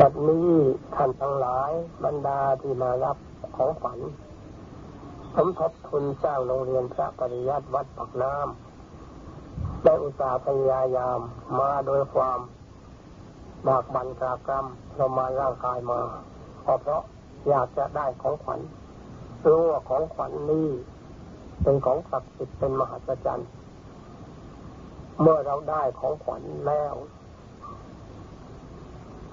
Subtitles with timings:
[0.00, 0.50] บัดนี้
[0.94, 1.70] ท่านทั้งหลาย
[2.04, 3.16] บรรดาที่มารับ
[3.56, 3.98] ของขวัญ
[5.34, 11.20] สมทบทุนสร้างโรงเรียนพระปริยัติวัดปักน้ำได้อุตสาห์พยายาม
[11.60, 12.38] มาโดยความ
[13.66, 14.66] บากบันกรากรรม
[14.96, 16.00] เรามาร่างกายมา
[16.62, 17.02] เพราะ
[17.48, 18.60] อยากจะได้ของขวัญ
[19.48, 20.68] รู้ว่าของขวัญนี้
[21.62, 23.48] เป็นของศักดิ์สิทธิ์เป็นมหัศจรรย์
[25.20, 26.94] เมื่อเราได้ของขวัญแล้ว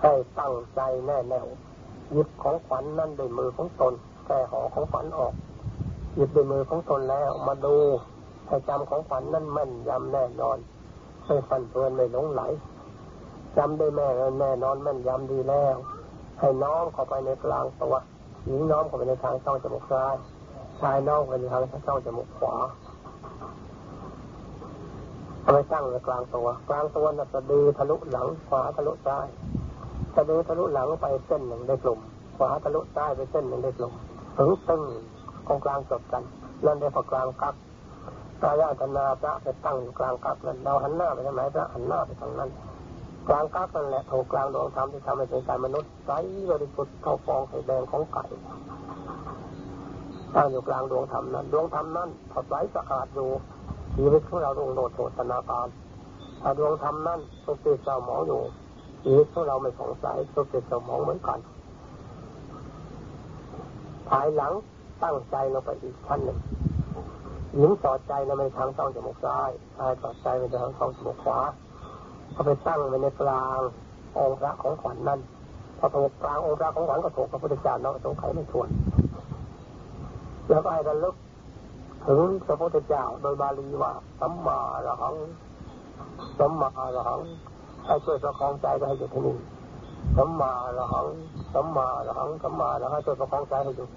[0.01, 1.47] ให้ตั้งใจแน่แน่ว
[2.11, 3.93] หยิบของขวัญนั่นด้วยมือของตน
[4.27, 5.33] แก่ห่อของขวัญออก
[6.15, 7.75] หยิบด้วยมือของตนแล้วมาดู
[8.47, 10.57] ให้จำของขวัญนั่นแม่นยำแน่นอน
[11.25, 12.41] ไม่ฟันเฟือนไม่หลงไหล
[13.57, 14.07] จำได้แม่
[14.41, 15.77] แน่นอนแม่นยำดีแล้ว
[16.39, 17.95] ให้น้อมเข้าไปในกลางตัว
[18.47, 20.15] หญิงน้อมเข้าไปในทางช่องจมูกซ้าย
[20.81, 22.55] ชายน้อมเข้าไปในทางช่องจมูกขวา
[25.41, 29.27] เอาไปตั้งในกลางตัว กลางตัวน่ะสะดือทะลุหลังขวาทะลุซ้าย
[30.15, 31.99] สะดือทะลุหลังไปเส้นหนึ่งได้กลุ่ม
[32.37, 33.93] ขวาทะลุซ้ายไปเส้นหนึ่งได้กลุ่ม
[34.37, 34.81] ถึงตึง
[35.47, 36.23] ตรงกลางจบกัน
[36.65, 37.55] นั่นได้พอกลางกัก
[38.41, 42.49] ตายาธนาพระไปตั้งอยู่กลางกักนั้นเราหันหน้าไปทางไหนพระหันหน้าไปทางนั้น
[43.27, 46.11] กลางกักนั่นแหละถูกกลางดวงธรรมที่ทำให้เป็นการมนุษย์ใส
[46.49, 48.23] บริสุทธิ์เท่าฟองไข่แดงของไก่
[50.35, 53.29] ตั้งอยู่กลางดวงธรรมนั้น ดวงธรรมนั้นพอใสสะอาดอยู่
[53.95, 55.67] ชีวิตของเราดวงโดดโดดตนาการ
[56.41, 58.41] ถ้าดวงธรรมนั้นสุขติเศร้าหมองอยู่
[59.07, 61.39] ชีวิตของเราไม่สงสัยสุขติเศร้าหมองเหมือนกัน
[64.09, 64.53] ภายหลัง
[65.03, 66.39] ตั้งใจลงไปอีกชั้นหนึ่ง
[67.55, 71.39] หญิงสอดใจในทางต้องจมูกซ้ายชายสอดใจในทางต้องจมูกขวา
[72.31, 73.59] เขาไปตั้งไว้ในกลาง
[74.17, 75.19] องค์พระของขวัญนนั้น
[75.79, 78.69] พอถูกกลางองค์พระของขวัญก็ถูกพระพุทธเจ้าเนาะสงไขไม่ทวน
[80.49, 81.15] แล้วก็ให้ระลึก
[82.07, 85.15] ถึงพระพุทธเจ้าโดยบาลีว่าสัมมาระหัง
[86.39, 87.21] สัมมาระหัง
[87.85, 89.35] ให้ช่วยประคองใจให้อยู่ที่นี่
[90.17, 91.07] สัมมาระหัง
[91.53, 93.87] สัมมาระหังสัมมาระหังช่วยประคองใจให้อยู่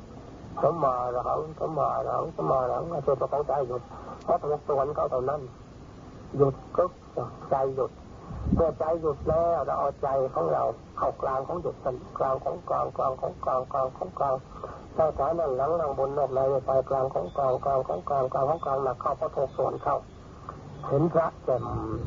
[0.63, 3.83] สัมมาระหังสัมมาระหังสัมมาระหังให้ช่วยประคองใจหยุด
[4.25, 5.41] เพราะทางสวรรค์เขาเท่านั้น
[6.37, 6.83] หยุดก็
[7.51, 7.91] ใจหยุด
[8.55, 10.63] เมื่อใจหยุดแล้วเราเอาใจของเรา
[10.99, 14.35] เข้ากลางของหยุดกันกลางของกลางกลางของกลางกลางของกลาง
[14.97, 19.97] ถ้าขานั่งหลังนั่งบนนอกในไปกลางของกลางกลางของกลางกลางของกลางหนักเข้าพระโทส่วนเข้า
[20.89, 21.65] เห็นพระแจ่ม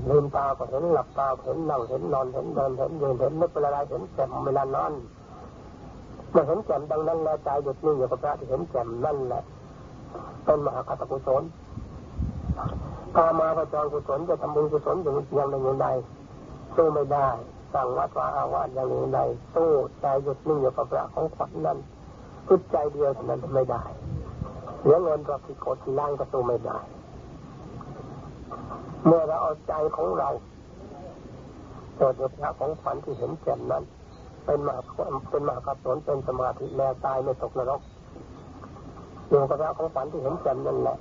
[0.09, 4.93] ลืมตาก็เห็นหลับตาเห็นนั่งเห็นนอนเห็นเดินเห็นยืนเห็นนึกเป็นอะไรเห็นแจ่มเวลานอน
[6.31, 9.43] เมื่อเห็นแจ่มดังนั้นแล้วใจหยุดนิ่งอยู่กับพระที่เห็นแจ่มนั่นแหละ
[10.45, 11.43] เป็นมหาคตกุศล
[13.15, 15.87] ตามาประจองกุศลจะทำบุญกุศลอย่างอย่างหนึ่งอย่างใด
[16.75, 17.27] สู้ไม่ได้
[17.73, 19.21] สั่งวัดวาอาวาสอย่างหนึ่งใด
[19.53, 19.69] สู้
[20.01, 21.77] ใจหยุดนิ่งอยู่กับพระของขวัญนั้น
[22.47, 23.83] พึ่ใจเดียวเท่านั้นไม่ได้
[24.81, 26.79] เหลือเงินกับที่กดที่ล่างก็สู้ไม่ได้
[29.05, 30.29] เมื่อเราเอาใจของเรา
[31.97, 33.83] เกิดในพระของขวัญที่เห็นแจ่มนั้น
[34.45, 34.81] เป็นมหา
[35.31, 37.81] เป็นมหากัปนเป็นสมาธิแลตายไม่ตกนรก
[39.29, 40.97] อยู่กับพระของขวัญที่เห็นแจ่มนั่นแหละ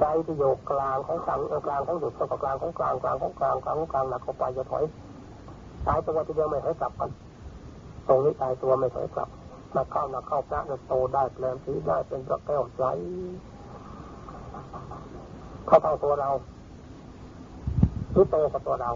[0.00, 4.84] ใจที่อยู่กลางของสังกลางของหยุดกับกลางของกลางกลางของกลางกลางของกลางหนักเข้าไปจะถอย
[5.86, 7.10] ตายตัวทีเดียวไม่ถอยกลับกัน
[8.08, 9.28] ตรงนี้ตายตัวไม่ถอยกลับ
[9.76, 12.82] นักเข้านักเข้าพระจะโตได้แปลงสีได้เป็นพระแก้วใส
[15.66, 16.30] เข้าเท่าตัวเรา
[18.12, 18.90] หรือโตกับตัวเรา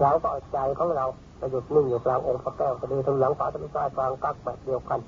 [0.00, 1.06] เราก็เอาใจของเรา
[1.38, 5.00] ไปหยุดนิ่งอยู่กลางองค์พระแก้วพอดีทั้งหลังฝาทั้งซ้ายกลางกักแบบเดียวกัน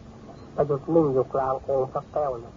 [0.54, 2.54] ไปหยุดนิ่งอยู่กลางองค์พระแก้วเนี่ย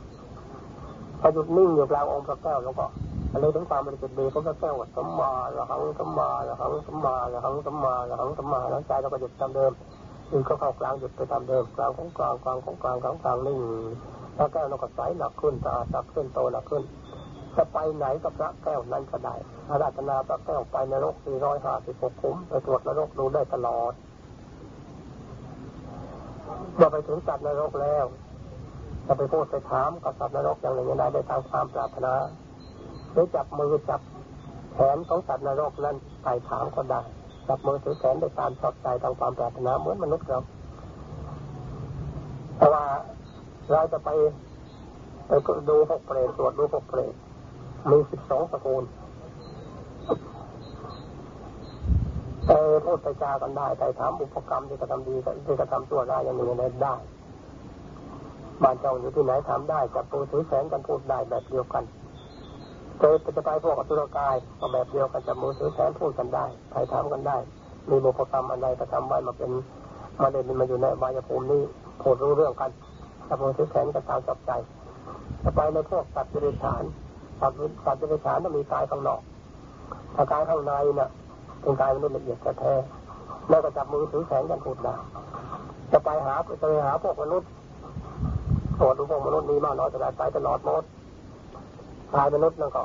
[1.19, 2.85] พอหยุดนิ่งอยู่กลางองค์พระแก้วแล้วก็
[3.31, 9.71] อะไรทั้งความมันจะเบของพระแก้วสมมาละหังสมมาละหังสมมาละหังสมมาละหังสมมาแล้วใจเราก็หยุดจำเดิม
[10.29, 13.59] คือก็เข้ากลางหยุดไปตามเดิมกลางของกลางกลางของกลางกลางกลางนิ่ง
[14.37, 16.83] พระแก้วเราก็ใสหนักขึ้นตาสักขึ้นโตหนักขึ้น
[17.57, 19.35] จะไปไหนกับพระแก้วนั้นก็ได้
[19.69, 23.94] อาราธนาพระแก้วไปนรกสี่ร้อยห้าสิบหกคุ้มไปตรวจนรกดูได้ตลอด
[26.75, 28.06] เมื่อไปถึงจัดนรกแล้ว
[29.07, 32.13] จะไปพูดไปถามกับสัตว์นรกอย่างหนึ่งอย่างใดได้ตามความปรารถนา
[33.12, 34.01] หรือจับมือจับ
[34.74, 37.01] แขนของสัตว์นรกนั้นไปถามก็ได้
[37.47, 40.39] จับมือถือแขนได้ตามชอบใจตามความปรารถนาเหมือนมนุษย์เรา
[42.57, 42.83] แต่ว่า
[43.71, 44.10] เราจะไป
[45.27, 45.31] ไป
[45.69, 47.13] ดูพวกเปรตตรวจดูพวกเปรต
[47.92, 48.84] มีสิบสองตระกูล
[52.45, 56.95] แต่พูดไปจากันได้แต่ถามบุพกรรมที่กระทำดีที่กระทำตัวได้ย่างหนึ่งในได้
[58.63, 61.84] บ้านเจ้าอยู่ที่ไหนถามได้จับตัวถือแสงกันพูดได้แบบเดียวกัน
[63.00, 67.38] เกิดจะไปพวกอสุรกายก็แบบเดียวกันจับมือถือแสงพูดกันได้ใครถามกันได้
[67.89, 69.51] มีบุพกรรมอะไรกระทำไว้มาเป็น
[70.22, 71.62] มาเด่นมาอยู่ในวายภูมินี้
[72.01, 72.72] พูดรู้เรื่องกัน
[73.28, 74.51] จับมือถือแสงกันตามจับใจ
[75.44, 76.84] จะไปในพวกสัตว์จิริฐาน
[77.39, 79.22] สัตว์สัตว์จิริฐานต้องมีกายข้างนอก
[80.16, 81.10] ถ้ากายข้างในเนี่ย
[81.62, 82.74] เป็นกายมนุษย์ละเอียดแท้
[83.50, 84.94] แล้วก็จับมือถือแขนกันพูดได้
[85.92, 87.50] จะไปหาจะไปหาพวกมนุษย์
[88.80, 90.84] ตรวจดูพวกมนุษย์มีมากน้อยจะได้ไปตลอดหมด
[92.16, 92.84] ตายมนุษย์นั่นก็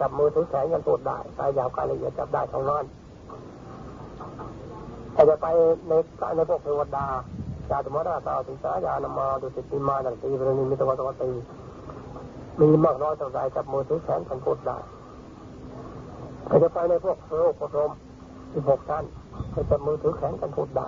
[0.00, 2.84] จับมือถือแขนกันพูดได้ตายยาวกายละเอียดจับได้ทั้งนั้น
[5.12, 5.46] แต่จะไป
[5.88, 5.92] ใน
[6.36, 7.06] ในพวกเทวดา
[7.70, 11.30] จาตุมราตาวติสายานมาดุสิติมาดังตีเรนิมิตวตวตี
[12.60, 14.78] มีมากน้อยเท่าไรจับมือถือแขนกันพูดได้
[16.50, 17.92] ก็จะไปในพวกโลกพรม
[18.52, 19.04] ที่หกท่าน
[19.54, 20.86] ก็จับมือถือแขนกันพูดได้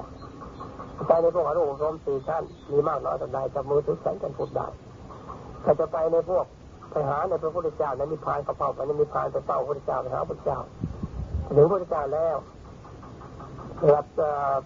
[1.09, 4.67] ไปในพวกอรุณรมสี่ท่านมีมากน้อยเท่าไรจับมือถือแขนกันพูดได้
[5.65, 6.44] ก็จะไปในพวก
[6.91, 10.59] ไปหาในพระพุทธเจ้าในนิพานกระเป๋าไปในนิพานไปเฝ้าพระพุทธเจ้าไปหาพระพุทธเจ้า
[11.56, 12.37] ถึงพระพุทธเจ้าแล้ว
[13.94, 14.06] รับ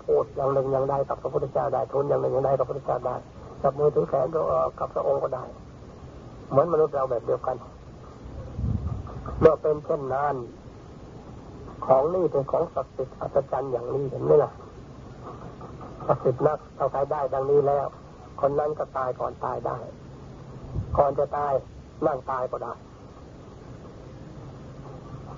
[0.04, 3.16] พูดอย่างหนึ่งอย่างใดกับพระพุทธเจ้าได้ทุนอย่างหนึ่งอย่างใดกับพระพุทธเจ้าได้
[3.62, 4.26] จับมือถือแขน
[4.78, 5.44] กับพระองค์ก็ได้
[6.52, 7.56] เหมือนมนุษย์เราแบบเดียวกัน
[9.40, 10.34] เมื่อเป็นเช่นนั้น
[11.86, 14.50] ของนี่เป็นของศักดิ์สิทธิ์อัศจรรย์อย่างนี้เห็นไหมล่ะ
[16.06, 17.86] ศักดิ์สิทธิ์นักเอาใครได้ดังนี้แล้ว
[18.40, 19.78] คนนั้นก็ตายก่อนตายได้
[20.98, 21.52] ก่อนจะตาย
[22.06, 22.72] นั่งตายก็ได้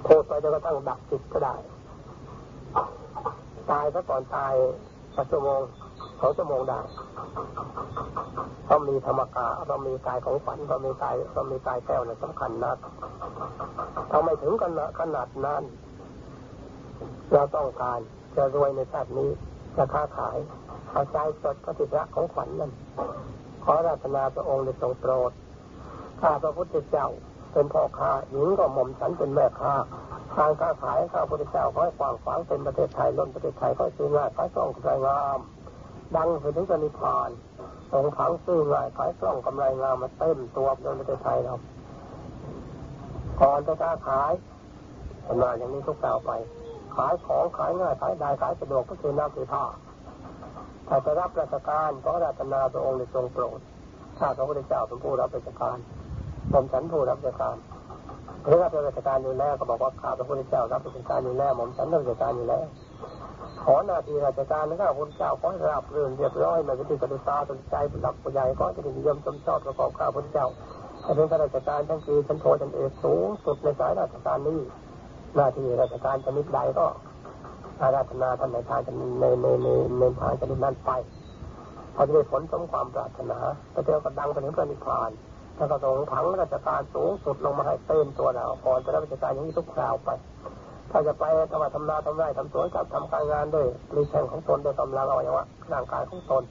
[0.05, 1.55] โทษไปจนกระทั่งดับจิตก็ได้
[3.71, 4.55] ตายซะก่อนตาย
[5.17, 5.63] สักชั่วโมง
[6.27, 6.81] องชั่วโมงได้
[8.71, 12.79] ต้องมีธรรมกาต้องมีกายของฝันต้องมีกายต้องมีกายแก้วนะสำคัญนัก
[14.11, 15.63] ถ้าไม่ถึงขนาดขนาดนั้น
[17.33, 17.99] เราต้องการ
[18.37, 19.31] จะรวยในชาตินี้
[19.77, 20.37] จะค้าขาย
[20.93, 22.73] เอาใจสดก็ติดรักของขวัญนั่น
[23.65, 25.33] ขอราชนาพระองค์ในทรงโปรด
[26.21, 27.09] ข้าพระพุทธเจ้า
[27.53, 29.75] เป็นพ่อค้าหญิงก็หม่อมฉันเป็นแม่ค้า
[30.37, 35.39] ทางค้าขายข้าพระพุทธเจ้าขอให้กว้างขวางเป็นประเทศไทยล้นประเทศไทยขอซื้อง่ายขายคล่องกำไรงาม
[36.17, 37.31] ดังไปถึงนิพพาน
[37.93, 41.55] ส่งผังซื้อง่ายขายคล่องกำไรงามมาเต็มตัวในประเทศไทยเรา
[43.41, 44.33] ก่อนจะค้าขาย
[45.27, 46.31] ทำงานอย่างนี้ทุกสาวไป
[46.97, 49.65] ขายของขายง่ายขายได้ขายสะดวกก็คือน้ำคือผ้า
[50.89, 53.61] ถ้าจะรับราชการขอราชนาพระองค์ในทรงโปรด
[54.19, 55.79] ข้าพระพุทธเจ้าเป็นผู้รับราชการ
[56.53, 57.57] ผมฉันผู้รับราชการ
[58.47, 62.65] หรือรับราชการอยู่แล้วก็บอกว่าข้าพระพุทธเจ้ารับราชการอยู่แล้วผมฉันรับราชการอยู่แล้ว
[63.65, 70.49] ขอหน้าที่ราชการนะข้าพระพุทธเจ้าขอให้รับเรื่องเรียบร้อยไม่เป็นติดกระตาสนใจหลักผู้ใหญ่ก็จะนิยมชมชอบประกอบข้าพระพุทธเจ้า
[71.03, 74.61] ให้เป็นข้าราชการทั้งคือชั้นโทชั้นเอกสูงสุดในสายราชการนี้
[75.37, 76.87] หน้าที่ราชการชนิดใดก็
[77.81, 78.81] อาราธนาท่านในทาง
[79.21, 79.69] ในในใน
[79.99, 80.91] ในทางชนิดนั้นไป
[81.95, 83.39] พอจะได้ผลสมความปรารถนา
[83.75, 85.11] พระเจ้าก็ดังไปถึงพระนิพพาน
[85.57, 90.11] แล้วก็ส่งผังราชการสูงสุดลงมาให้เต้นตัวเราก่อนจะรับราชการอย่างนี้ทุกคราวไป
[90.91, 96.43] ถ้าจะไปทำมาทำนาทำไร่ทำสวนกับทำการงานด้วยรีแข่งของตนโดยกำลังเอาอย่างว่าร่างกายของตน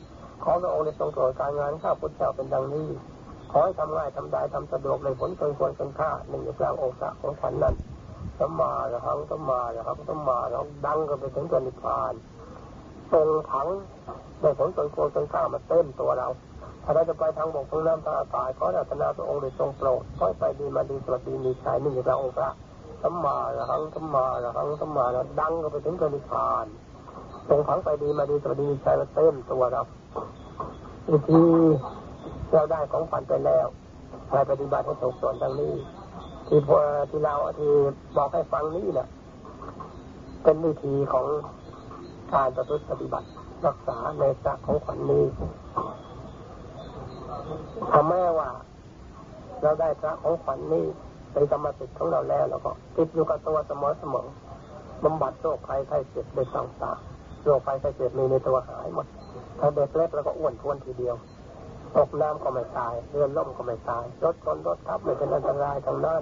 [0.44, 2.88] ขอพระองค์ได้ทรงโปรดการงานข้าพุทธเจ้าเป็นดังนี้
[3.52, 7.76] ขอให้ทำง่ายทำได้ทำสะดวกเลยผลเกินควรเกินค่าหนึ่งอยู่กลางองค์พระของขันนั้น
[8.40, 12.14] สมมาแล้วครับสมมาแล้วครับสมมาแล้วดังก็ไปถึงตัวนิพพาน
[13.12, 13.68] ทรงถัง
[14.42, 16.28] ได้ผลเกินควรเกินค่ามาเต็มตัวเรา
[16.84, 22.50] ถ้าเราจะไปทางบกทางน้ำทางอากาศขอรัตนาพระองค์ได้ทรงโปรดขอไปดีมาดีสวัสดีมีชัยนี่อยู่กลางองค์พระ
[23.04, 26.66] สัมมาแล้วครับสมมาแล้วครับสมมาแล้วดังก็ไปถึงตัวนิพพาน
[27.50, 29.82] ทรงถังไปดีมาดีสวัสดีมีชัยมาเต็มตัวเรา
[31.08, 31.42] อีกที
[32.52, 33.68] เราได้ของฝันไปแล้ว
[34.30, 35.74] ไปปฏิบัติให้ถูกส่วนดังนี้
[36.48, 36.78] ที่พอ
[37.10, 37.72] ที่เราที่
[38.16, 39.08] บอกให้ฟังนี่แหละ
[40.44, 41.26] เป็นวิธีของ
[42.34, 43.28] การประพฤติปฏิบัติ
[43.66, 45.26] รักษาในสักของขวัญนี้
[47.92, 48.50] ถ้าแม้ว่า
[49.62, 50.86] เราได้พระของขวัญนี้
[51.34, 54.28] เป็นกรรมสิทธิ์ของเราแล้วเราก็ติดอยู่กับตัวเสมอเสมอ
[55.04, 59.08] บำบัดโรคภัยไข้เจ็บได้ต่างๆโรคภัยไข้เจ็บมีในตัวหายหมด
[59.60, 61.16] ถ้าเด็กเล็กแล้วก็อ้วนท้วนทีเดียว
[61.96, 66.22] ตกน้ำก็ไม่ตายเรือล่มก็ไม่ตายรถชนรถทับไม่เป็นอันตรายทางนั้น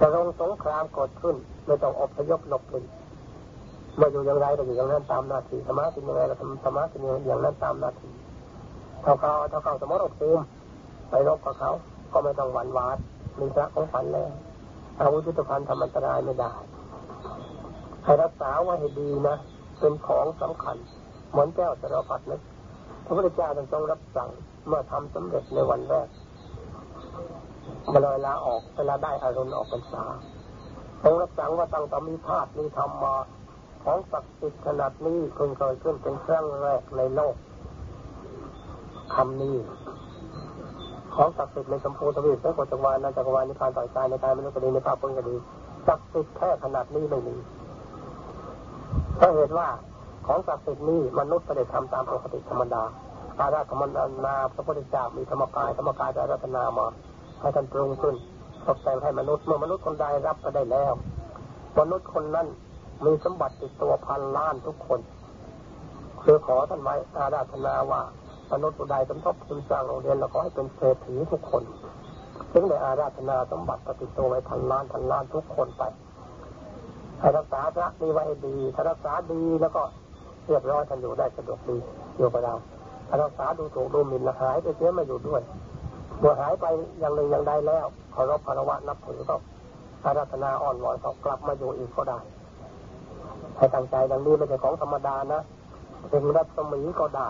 [0.00, 2.88] จะลงสงครามเกิดขึ้นไม่ต้องอบพยพหลบหลีก
[4.00, 8.10] มื่อยู่อย่างไรก็อยู่อย่างนั้นตามนาทีธรรมะเป็นยังไงเราทำธรรมะเป็นอย่างนั้นตามนาที
[9.02, 10.42] เท่าเขาเท่าเขาสมรภูมิ
[11.10, 11.70] ไปรบกับเขา
[12.12, 12.98] ก็ไม่ต้องหวั่นหวาด
[13.38, 14.30] มีพระของฝันแล้ว
[15.00, 16.52] อาวุธยุทธภัณฑ์ทำอันตรายไม่ได้
[18.04, 19.36] ให้รักษาไว้ให้ดีนะ
[19.80, 20.76] เป็นของสำคัญ
[21.30, 22.40] เหมือนแก้วสารพัดนะ
[23.04, 24.30] พระพุทธเจ้าทรงรับสั่ง
[24.66, 26.08] เมื่อทำสำเร็จในวันแรก
[27.92, 30.04] เวลาลาออกเวลาได้อารมณ์ออกพรรษา
[31.02, 33.16] ทรงรับสั่งว่าตั้งแต่มีภาพมีธรรมมา
[33.84, 37.34] ของศักดิ์สิทธิ์ขนาดนี้เพิ่งเคยขึ้นเป็นครั้งแรกในโลก
[39.14, 39.56] คำนี้
[41.18, 45.36] ของศักดิ์สิทธิ์ในสมภูทวีปและกจักรวาลนันจักรวาลนิพพานต่อยกายในกายมนุษย์ก็ดีในภาพพ้นก็ดี
[45.86, 47.36] ศักดิ์สิทธิ์แค่ขนาดนี้ไม่มี
[49.16, 49.68] เพราะเหตุว่า
[50.26, 52.82] ของศักดิ์สิทธิ์นี้มนุษย์ก็ได้ทำตามปกติธรรมดา
[53.40, 53.82] อาราธรรม
[54.24, 56.86] นาพระพุทธเจ้ามีธรรมกายธรรมกายจะรัตนามา
[57.40, 58.14] ให้ท่านปรุงขึ้น
[58.66, 60.92] ตกแต่งให้มนุษย์เมื่อมนุษย์คนใดรับก็ได้แล้ว
[61.78, 62.46] มนุษย์คนนั้น
[63.04, 65.00] มีสมบัติติดตัวพันล้านทุกคน
[66.22, 68.02] คือขอท่านไว้อาราธนาว่า
[68.52, 71.62] มนุษย์ผู้ใดสมทบทุนสร้างโรงเรียนเราขอให้เป็นเศรษฐีทุกคน
[72.52, 75.82] ถึงในอาราธนาสมบัติติดตัวไว้พันล้านพันล้านทุกคนไป
[77.20, 79.82] ให้รักษาพระนี้ไว้ดีถ้ารักษาดีแล้วก็
[80.46, 81.76] เรียบร้อยท่านอยู่ได้สะดวกดี
[82.16, 82.54] อยู่กับเรา
[83.08, 85.42] ถ้ารักษาดูถูกดูหมิ่นหายไปเสียม่อยู่ด้วย
[86.18, 86.66] เมื่อหายไป
[87.00, 89.36] อย่างหนึ่งอย่างใดแล้วเคารพคารวะนับถือก็
[90.04, 92.18] อาราธนาอ่อนวอนเขากลับมาอยู่อีกก็ได้
[93.56, 95.40] ให้ตั้งใจดังนี้ไม่ใช่ของธรรมดานะ
[96.10, 97.28] เป็นรัศมีก็ได้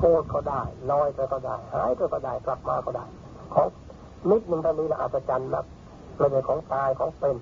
[0.00, 3.04] โทษก็ได้ลอยไปก็ได้หายไปก็ได้กลับมาก็ได้
[3.54, 3.66] ของ
[4.30, 5.64] นิดหนึ่งเท่านี้ละอาจารย์นับ
[6.16, 7.36] ไม่ใช่ของตายของเป็น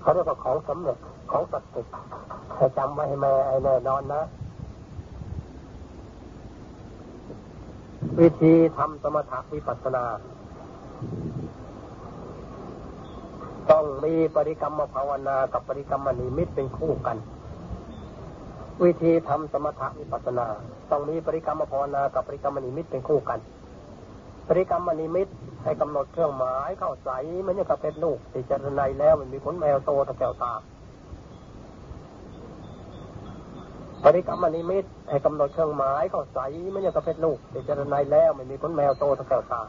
[0.00, 0.98] เขาเรียกว่าของสำเร็จ
[1.30, 1.94] ของศักดิ์สิทธิ์
[2.78, 4.22] จำไว้ให้แม่ไอ้แน่นอนนะ
[8.20, 10.04] วิธีทำสมถะวิปัสสนา
[13.70, 17.16] ต้องมีปริกรรมภาวนากับปริกรรมนิมิตเป็นคู่กัน
[18.82, 20.46] วิธีทำสมถะวิปัสสนา
[20.90, 23.38] ต้องมีปริกรรมภาวนากับปริกรรมนิมิตเป็นคู่กัน
[24.48, 25.28] ปริกรรมนิมิต
[25.64, 27.10] ให้กำหนดเครื่องหมายเข้าใส
[27.46, 30.52] มันยังกับเป็นลูกติจารณัยแล้วมันมีขนแมวโตตะแก้วตา
[34.04, 36.38] ปริกรรมนิมิตให้กำหนดเครื่องหมายเข้าใส
[36.74, 39.62] มันยังกับเป็นลูกติจารณัยแล้วมันมีขนแมวโตตะแก้วตา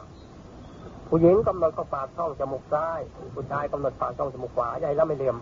[1.08, 3.00] ผู้หญิงกำหนดเข้าปากช่องจมูกซ้าย
[3.34, 5.36] ผู้ชายกำหนดปากช่องจมูกขวาใหญ่แล้วไม่เหลี่ยม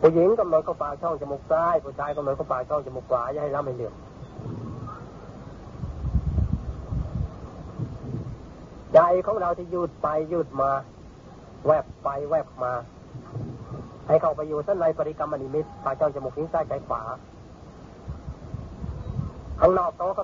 [0.00, 3.94] ผู้หญิงกำหนดเข้าปากช่องจมูกซ้าย ผู้ชายกำหนดเข้าปากช่องจมูกขวาใหญ่แล้วไม่เหลี่ยม
[8.94, 10.70] ใจของเราที่ยืดไปยืดมา
[11.66, 12.72] แวบไปแวบมา
[14.08, 17.02] ให้เข้าไปอยู่ท่านในปริกรรมนิมิตปายช่องจมูกนิ้วซ้ายใจขวา
[19.60, 20.22] ข้างนอกโตก็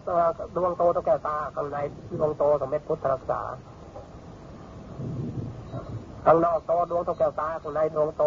[0.57, 1.77] ดวงโตตัวแก้วตาข้างใน
[2.19, 3.41] ดวงโตตัวเม็ดพุทธรักษา
[6.27, 8.23] ข้างนอกโตดวงโตแก้วตาข้างในดวงโต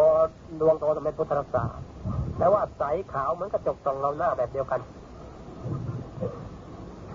[0.61, 1.65] ดวงโตตัวเม็ดพุทธรักษา
[2.37, 2.83] แต่ว่าใส
[3.13, 4.79] ขาวเหมือนกระจกส่องเราหน้าแบบเดียวกัน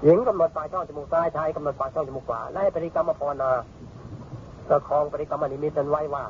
[0.04, 3.50] หญิงกำหนดปลายช่องจมูกซ้ายชายกำหนดปลายช่องจมูกขวาและให้ปริกรรมภาวนา
[4.68, 6.24] ประคองปริกรรมนิมิตนั้นไว้ว่า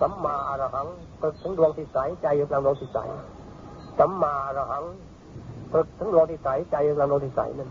[0.00, 0.86] สัมมาอรหัง
[1.20, 2.98] ฝึกถึงดวงที่ใสใจอยู่กลางดวงที่ใส
[3.98, 4.84] สัมมาอรหัง
[5.72, 7.70] ฝึกถึงดวงที่ใสใจอยู่กลางดวงที่ใสนั่น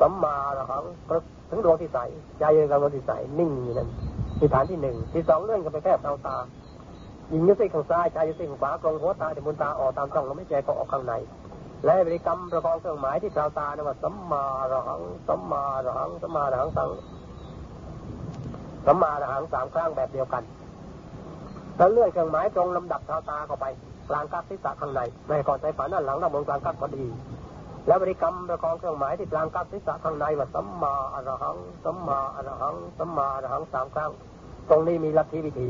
[0.00, 1.98] สัมมาอรหังฝึกถึงดวงที่ใส
[2.40, 3.88] ใจอยู่กลางดวงที่ใสนิ่งนั่น
[4.38, 6.36] ที่ฐานที่หนึ่งที่สองเลื่อนกันไปแค่เตาตา
[7.28, 11.14] หญิงยุติข้างซ้ายชายยุติข้างขวากลงหัวตาแต่มุนตาออกตามช่องเราไม่ใจก็ออกข้างใน
[11.84, 16.90] และบริกรรมประกอบเครื่องหมายที่กล่าวตาเนี่ยว่าสัมมาระหังสัมมาระหังสัมมาระหังสัง
[18.86, 20.42] สัมมาระหังสามครั้งแบบเดียวกัน
[21.76, 23.66] แล้วเลื่อนเครื่องหมายตรงลำดับกล่าวตาเข้าไป
[24.08, 27.04] กลางกัดทิศข้างในในก่อนใจฝันด้านหลังด้านบนกลางกัดก็ดี
[27.88, 34.12] แล้วบริกรรมประกอบเครื่องหมายที่กลางกัดทิศข้างในว่าสัมมาอรหังสัมมาอรหังสัมมาอรหังสามครั้ง
[34.68, 35.68] ตรงนี้มีลัทธิวิธี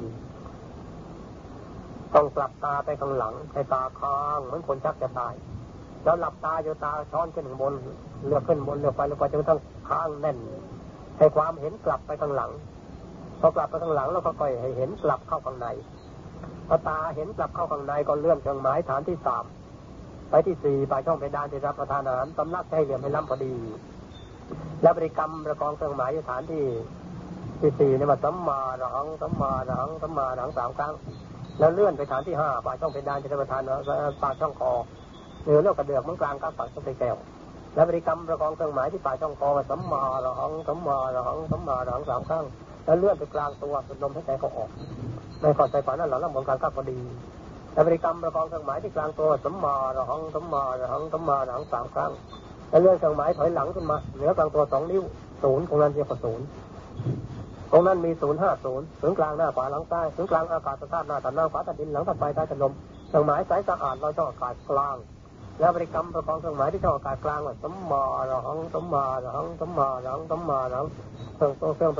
[2.15, 5.35] ต้องกลับตาไปข้างหลังให้ตาค้างเหมือนคนชักจะตาย
[6.05, 7.75] แล้วหลับตาอยู่ตาช้อนขึ้นบน
[8.27, 10.39] เลือกขึ้นบนเลือกไปเลือกไปจนต้องค้างแน่น
[11.19, 12.51] ให้ความเห็นกลับไปข้างหลัง
[13.41, 15.67] พอกลับไปข้างหลังแล้วก็ค่อยให้เห็นกลับเข้าข้างใน
[16.69, 19.45] พอตาเห็นกลับเข้าข้างในก็เลื่อนเครื่องหมายฐานที่สาม
[20.31, 23.55] ไปที่สี่ไปช่องเพดานที่รับประทานอาหารสำนักให้เหลี่ยมให้ล้ำพอดี
[24.83, 26.65] แล้วบริกรรมประกองเครื่องหมายฐานที่
[27.61, 30.95] ที่สี่เนี่ยมาสัมมาหลังสัมมาหลังสัมมาหลังสามครั้ง
[31.59, 33.63] แล้วเลื่อนไปฐานที่ห้าปลายช่องเพดานที่รับประทาน
[34.23, 34.73] ปลายช่องคอ
[35.45, 37.17] เนื้อเลือกกระเดือกมันกลางกับปากต้องแก้ว
[37.75, 42.45] และบริกรรมประกองเครื่องหมายที่ปลายช่องคอสัมมาหลังสัมมาหลังสัมมาหลังสามครั้ง
[42.85, 44.71] แล้วเลื่อนไปกลางตัวสุดลมหายใจก็ออก
[45.41, 46.99] ในขอดใจฝันนั่นหลังล้วมองกางกับพอดี
[47.73, 52.13] และบริกรรมประกองเครื่องหมายที่กลางตัวสมมาหลังสมมาหลังสมมาหลังสามครั้ง
[52.69, 55.03] แล้วเลื่อนเครื่องหมายถอยหลังขึ้นมาเหนือกลางตัวสองนิ้ว
[55.43, 56.47] ศูนย์ตรงนั้นเรียกว่าศูนย์
[57.73, 62.73] ตรงนั้นมีศูนย์ห้าศูนย์ศูนย์กลางหน้าขวาหลังใต้ศูนย์กลางอากาศสภาพหน้าตัดหน้าขวาตัดดินหลังตัดไปใต้ตัดลม
[63.09, 64.97] เครื่องหมายสายสะอาดเราต้องอากาศกลาง
[65.61, 70.85] แล้วบริกรรมประกองเครื่องหมายที่ช่องอากาศกลางว่าสมมาหลังสมมาหลังสมมาหลังสมมาหลัง
[71.37, 71.93] เครื่องเครื่อง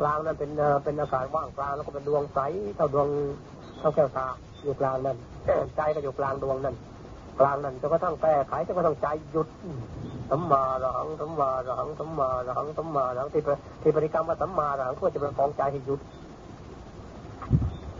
[0.00, 0.50] กลางนั้นเป็น
[0.84, 2.38] เป็นอากาศว่างกลางแล้วก็เป็นดวงใส
[2.76, 3.08] เท่าดวง
[3.78, 4.26] เท่าแก้วตา
[4.62, 5.16] อยู่กลางนั้น
[5.76, 6.76] ใจก็อยู่กลางดวงนั้น
[7.40, 9.48] กลางนั้นจะก็ต้องแก้ไขจะก็ต้องใจหยุด
[10.30, 13.42] สัมมาหลังสัมมาหลังสัมมาหลังสัมมาหลังที่
[13.82, 16.00] ที่บริกรรมว่าสัมมาหลังเพื่อจะเป็นกองใจให้หยุด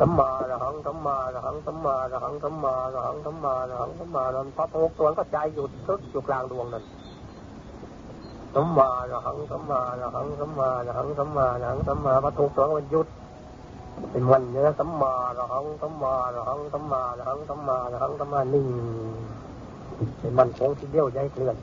[0.01, 6.85] สัมมาระหังสัมมาระหังสัมมาระหังสัมมาระหังสัมมาระหังสัมมาระหังพอตกตัวก็ใจหยุดทึกอยู่กลางดวงนั้น
[8.55, 13.07] สัมมาระหังสัมมาระหังสัมมาระหังสัมมาระหังสัมมาพอถูกตัวมันหยุด
[14.11, 18.67] เป็นวันเนี้ยสัมมาระหังสัมมาระหังสัมมาระหังสัมมาระหังสัมมานิ่ง
[20.19, 21.57] เป็นมันคงที่เดียวใจเคลื่อน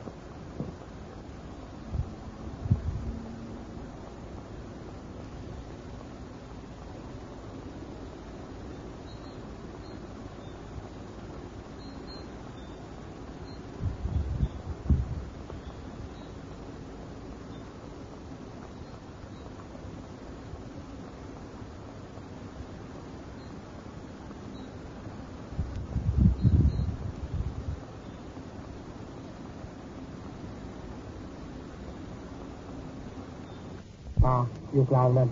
[34.26, 34.36] ตา
[34.72, 35.28] อยู่กลางนั้น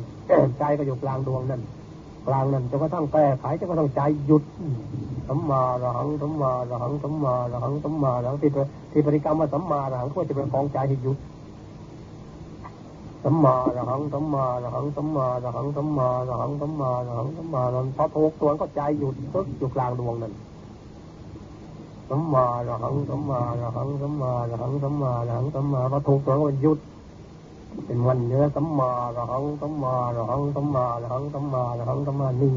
[0.59, 1.63] ใจก็อยู่กลางดวงนั้น
[2.27, 4.43] กลางนั้นจนกระทั่งแก้ไขจนกระทั่งใจหยุด
[5.29, 8.51] สัมมาระหังสัมมาระหังสัมมาระหังสัมมาระหังที่
[8.93, 11.19] ที่ปริกรรมว่าสัมมาระหังเพื่อจะเป็นของใจให้หยุด
[13.25, 20.33] สัมมาระหังสัมมาระหังสัมมาระหังสัมมาระหังสัมมาระหังสัมมาระหังพอถูกตัวก็ใจหยุดปึ๊บอยู่กลางดวงนั้น
[22.11, 26.79] สัมมาระหังสัมมาระหังสัมมาระหังสัมมาระหังสัมมาพอถูกตัวก็หยุด
[27.87, 32.57] เป็นวันเนื้อสัมมาระหังสัมมาระหังสัมมาระหังสัมมาระหังสัมมานิ่ง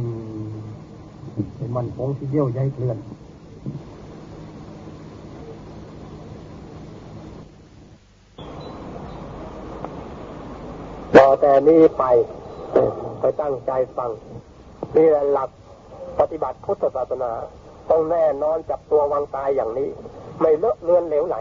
[1.55, 2.97] เป็นมันคงที่เยี่ยวใยเคลื่อน
[11.15, 12.03] ต่อแต่นี้ไป
[13.19, 14.11] ไปตั้งใจฟัง
[14.95, 15.49] นี่แหละหลัก
[16.19, 17.31] ปฏิบัติพุทธศาสนา
[17.89, 19.89] ต้องแน่นอนจับตัววางตายอย่างนี้
[20.41, 21.37] ไม่เลอะเลือนเหลวไหล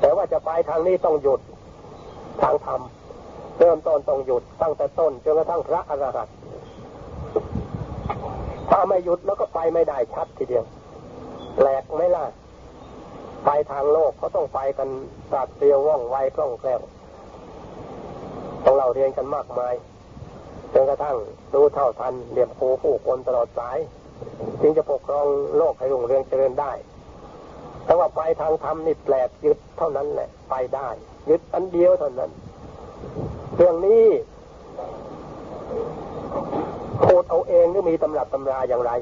[0.00, 1.40] แต่ว่าจะไปทางนี้ต้องหยุด
[2.42, 2.80] ทางธรรม
[3.58, 6.34] เริ่มต้นต้องหยุดตั้งแต่ต้นจนกระทั่งพระอรหันต์
[8.70, 10.64] ถ้าไม่หยุดแล้วก็ไปไม่ได้ชัดทีเดียว
[11.56, 12.24] แปลกไหมล่ะ
[13.44, 14.88] ไปทางโลกเขาต้องไปกัน
[15.32, 16.80] สัดเดียวว่องไวคล่องแคล่ว
[18.64, 19.74] ต้องเราเรียนกันมากมาย
[20.72, 21.16] จนกระทั่ง
[21.54, 23.78] รู้เท่าทันเรียบโคผู้คนตลอดสาย
[24.60, 26.72] จึงจะปกครองโลกให้รุ่งเรืองเจริญได้
[27.84, 30.88] แต่ว่าไปทางธรรมนี่แปลกยึดเท่านั้นแหละไปได้
[31.28, 32.30] ยึดอันเดียวเท่านั้น
[33.56, 34.04] เรื่องนี้
[37.04, 38.92] พูดเอาเองหรือมีตำรับตำราอย่างไร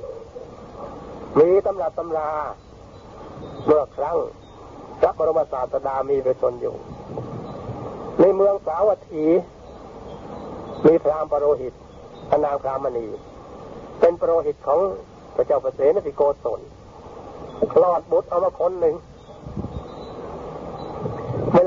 [1.39, 2.31] มีตำรับตำรา
[3.67, 4.17] เมื่อครั้ง
[5.01, 6.75] พระบรมศาสดามีประชนอยู่
[8.21, 9.25] ในเมืองสาวัตถี
[10.87, 11.75] มีพรามปรโรหิต
[12.31, 13.07] พนางพรามณี
[14.01, 14.81] เป็นปรโรหิตของ
[15.35, 16.61] พระเจ้าประเสนสิโกศล
[17.73, 18.95] คลอดบุตรเอามาคนหนึ่ง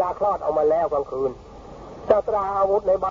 [0.02, 1.32] ลาคลอดออกมาแล้วกลางคืน
[2.10, 3.10] จะตราอาวุธในบ้าน